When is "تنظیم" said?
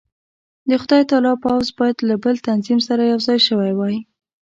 2.49-2.79